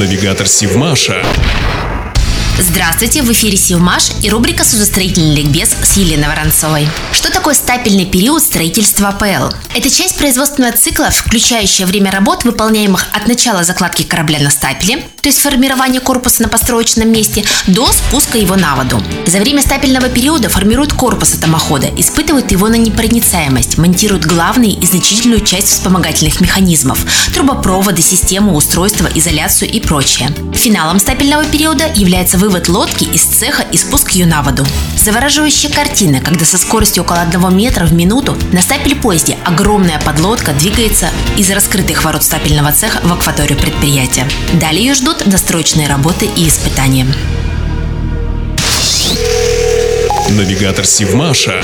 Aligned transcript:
Навигатор 0.00 0.48
Сивмаша. 0.48 1.22
Здравствуйте, 2.62 3.22
в 3.22 3.32
эфире 3.32 3.56
Севмаш 3.56 4.10
и 4.22 4.28
рубрика 4.28 4.64
«Судостроительный 4.64 5.34
ликбез» 5.34 5.70
с 5.82 5.96
Еленой 5.96 6.28
Воронцовой. 6.28 6.86
Что 7.10 7.32
такое 7.32 7.54
стапельный 7.54 8.04
период 8.04 8.42
строительства 8.42 9.08
АПЛ? 9.08 9.54
Это 9.74 9.88
часть 9.88 10.18
производственного 10.18 10.76
цикла, 10.76 11.10
включающая 11.10 11.86
время 11.86 12.10
работ, 12.10 12.44
выполняемых 12.44 13.06
от 13.14 13.26
начала 13.28 13.64
закладки 13.64 14.02
корабля 14.02 14.40
на 14.40 14.50
стапеле, 14.50 15.02
то 15.22 15.28
есть 15.28 15.40
формирования 15.40 16.00
корпуса 16.00 16.42
на 16.42 16.48
построечном 16.48 17.10
месте, 17.10 17.44
до 17.66 17.90
спуска 17.92 18.36
его 18.36 18.56
на 18.56 18.76
воду. 18.76 19.02
За 19.26 19.38
время 19.38 19.62
стапельного 19.62 20.10
периода 20.10 20.50
формируют 20.50 20.92
корпус 20.92 21.34
атомохода, 21.34 21.88
испытывают 21.96 22.50
его 22.50 22.68
на 22.68 22.76
непроницаемость, 22.76 23.78
монтируют 23.78 24.26
главную 24.26 24.72
и 24.72 24.86
значительную 24.86 25.40
часть 25.40 25.68
вспомогательных 25.68 26.42
механизмов– 26.42 27.06
трубопроводы, 27.34 28.02
систему, 28.02 28.54
устройства, 28.54 29.08
изоляцию 29.14 29.70
и 29.70 29.80
прочее. 29.80 30.28
Финалом 30.54 30.98
стапельного 30.98 31.44
периода 31.46 31.90
является 31.94 32.36
вывод 32.36 32.49
вывод 32.50 32.68
лодки 32.68 33.04
из 33.04 33.22
цеха 33.22 33.62
и 33.62 33.76
спуск 33.76 34.10
ее 34.10 34.26
на 34.26 34.42
воду. 34.42 34.66
Завораживающая 34.96 35.70
картина, 35.70 36.20
когда 36.20 36.44
со 36.44 36.58
скоростью 36.58 37.04
около 37.04 37.20
1 37.20 37.56
метра 37.56 37.86
в 37.86 37.92
минуту 37.92 38.36
на 38.50 38.60
стапель 38.60 38.96
поезде 38.96 39.38
огромная 39.44 40.00
подлодка 40.00 40.52
двигается 40.52 41.10
из 41.36 41.48
раскрытых 41.48 42.02
ворот 42.04 42.24
стапельного 42.24 42.72
цеха 42.72 42.98
в 43.04 43.12
акваторию 43.12 43.56
предприятия. 43.56 44.28
Далее 44.54 44.86
ее 44.86 44.94
ждут 44.94 45.28
достроечные 45.28 45.86
работы 45.86 46.26
и 46.26 46.48
испытания. 46.48 47.06
Навигатор 50.30 50.84
Сивмаша. 50.84 51.62